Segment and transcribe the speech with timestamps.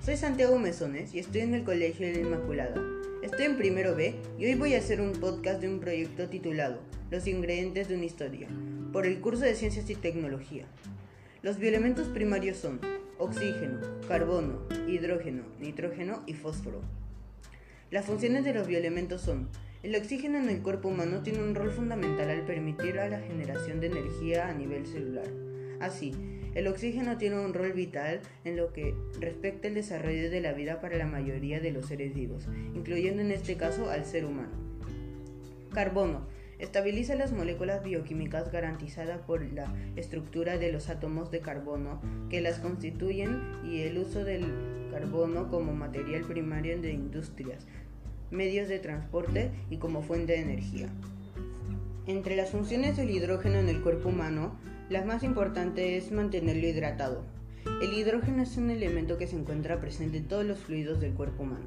[0.00, 2.80] soy Santiago Mesones y estoy en el Colegio de la Inmaculada.
[3.22, 6.80] Estoy en primero B y hoy voy a hacer un podcast de un proyecto titulado
[7.10, 8.48] Los ingredientes de una historia,
[8.90, 10.64] por el curso de Ciencias y Tecnología.
[11.42, 12.80] Los bioelementos primarios son
[13.18, 16.80] oxígeno, carbono, hidrógeno, nitrógeno y fósforo.
[17.90, 19.50] Las funciones de los bioelementos son
[19.82, 23.78] el oxígeno en el cuerpo humano tiene un rol fundamental al permitir a la generación
[23.80, 25.26] de energía a nivel celular.
[25.80, 26.12] Así,
[26.54, 30.80] el oxígeno tiene un rol vital en lo que respecta al desarrollo de la vida
[30.80, 34.52] para la mayoría de los seres vivos, incluyendo en este caso al ser humano.
[35.72, 36.26] Carbono
[36.58, 42.00] estabiliza las moléculas bioquímicas garantizadas por la estructura de los átomos de carbono
[42.30, 44.46] que las constituyen y el uso del
[44.90, 47.66] carbono como material primario de industrias,
[48.30, 50.88] medios de transporte y como fuente de energía.
[52.06, 54.56] Entre las funciones del hidrógeno en el cuerpo humano,
[54.90, 57.22] la más importante es mantenerlo hidratado.
[57.80, 61.44] El hidrógeno es un elemento que se encuentra presente en todos los fluidos del cuerpo
[61.44, 61.66] humano,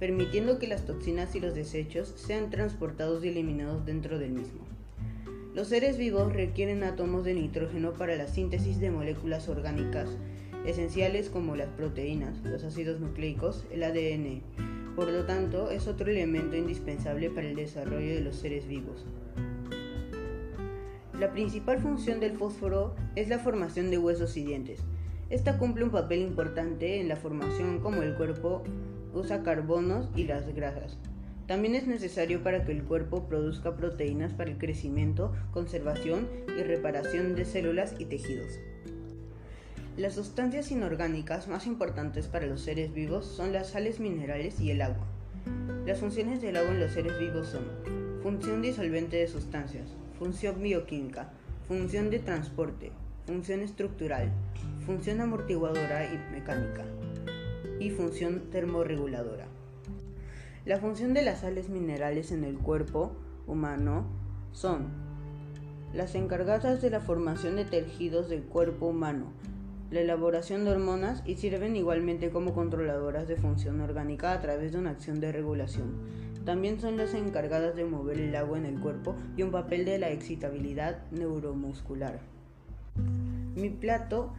[0.00, 4.60] permitiendo que las toxinas y los desechos sean transportados y eliminados dentro del mismo.
[5.54, 10.08] Los seres vivos requieren átomos de nitrógeno para la síntesis de moléculas orgánicas
[10.66, 14.42] esenciales como las proteínas, los ácidos nucleicos, el ADN,
[14.96, 19.04] por lo tanto, es otro elemento indispensable para el desarrollo de los seres vivos.
[21.18, 24.80] La principal función del fósforo es la formación de huesos y dientes.
[25.30, 28.62] Esta cumple un papel importante en la formación como el cuerpo
[29.14, 30.98] usa carbonos y las grasas.
[31.46, 37.34] También es necesario para que el cuerpo produzca proteínas para el crecimiento, conservación y reparación
[37.34, 38.58] de células y tejidos.
[39.96, 44.82] Las sustancias inorgánicas más importantes para los seres vivos son las sales minerales y el
[44.82, 45.06] agua.
[45.86, 47.64] Las funciones del agua en los seres vivos son
[48.22, 51.30] función disolvente de sustancias, función bioquímica,
[51.68, 52.92] función de transporte,
[53.26, 54.32] función estructural,
[54.84, 56.84] función amortiguadora y mecánica
[57.78, 59.46] y función termorreguladora.
[60.64, 63.12] La función de las sales minerales en el cuerpo
[63.46, 64.06] humano
[64.52, 64.86] son
[65.92, 69.32] las encargadas de la formación de tejidos del cuerpo humano,
[69.90, 74.78] la elaboración de hormonas y sirven igualmente como controladoras de función orgánica a través de
[74.78, 75.94] una acción de regulación.
[76.46, 79.98] También son las encargadas de mover el agua en el cuerpo y un papel de
[79.98, 82.20] la excitabilidad neuromuscular.
[83.56, 84.32] Mi plato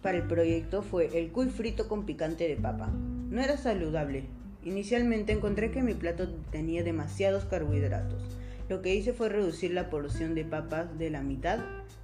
[0.00, 2.86] para el proyecto fue el cuy frito con picante de papa.
[2.86, 4.26] No era saludable.
[4.62, 8.22] Inicialmente encontré que mi plato tenía demasiados carbohidratos.
[8.68, 11.58] Lo que hice fue reducir la porción de papas de la mitad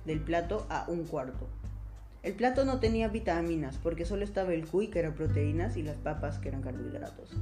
[0.04, 1.46] del plato a un cuarto.
[2.24, 5.96] El plato no tenía vitaminas porque solo estaba el cuy que era proteínas y las
[5.96, 7.36] papas que eran carbohidratos.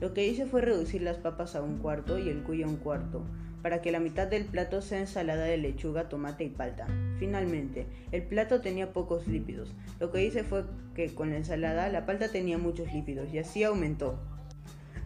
[0.00, 2.76] Lo que hice fue reducir las papas a un cuarto y el cuy a un
[2.76, 3.22] cuarto,
[3.62, 6.86] para que la mitad del plato sea ensalada de lechuga, tomate y palta.
[7.18, 9.74] Finalmente, el plato tenía pocos lípidos.
[9.98, 10.64] Lo que hice fue
[10.94, 14.20] que con la ensalada la palta tenía muchos lípidos y así aumentó.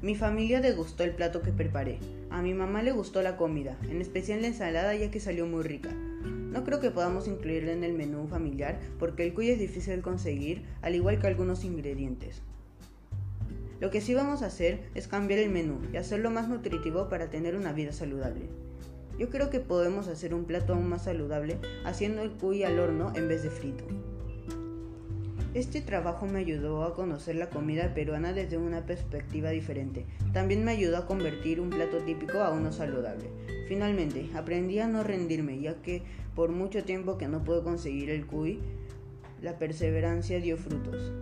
[0.03, 1.99] Mi familia degustó el plato que preparé.
[2.31, 5.63] A mi mamá le gustó la comida, en especial la ensalada ya que salió muy
[5.63, 5.91] rica.
[5.93, 10.03] No creo que podamos incluirlo en el menú familiar porque el cuy es difícil de
[10.03, 12.43] conseguir, al igual que algunos ingredientes.
[13.81, 17.31] Lo que sí vamos a hacer es cambiar el menú y hacerlo más nutritivo para
[17.31, 18.43] tener una vida saludable.
[19.19, 23.11] Yo creo que podemos hacer un plato aún más saludable haciendo el cuy al horno
[23.17, 23.85] en vez de frito.
[25.55, 30.05] Este trabajo me ayudó a conocer la comida peruana desde una perspectiva diferente.
[30.35, 33.31] También me ayudó a convertir un plato típico a uno saludable.
[33.67, 36.03] Finalmente, aprendí a no rendirme, ya que
[36.37, 38.61] por mucho tiempo que no puedo conseguir el cuy,
[39.41, 41.13] la perseverancia dio frutos.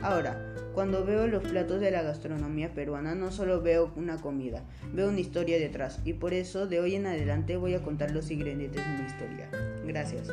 [0.00, 4.62] Ahora, cuando veo los platos de la gastronomía peruana, no solo veo una comida,
[4.92, 8.30] veo una historia detrás, y por eso de hoy en adelante voy a contar los
[8.30, 9.50] ingredientes de mi historia.
[9.84, 10.28] Gracias.